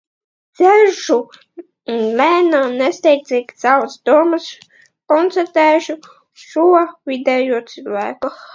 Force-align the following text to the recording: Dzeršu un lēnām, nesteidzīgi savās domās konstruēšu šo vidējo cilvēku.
Dzeršu 0.59 1.17
un 1.95 1.99
lēnām, 2.21 2.73
nesteidzīgi 2.79 3.59
savās 3.65 3.99
domās 4.11 4.49
konstruēšu 5.15 5.99
šo 6.49 6.69
vidējo 7.13 7.65
cilvēku. 7.75 8.37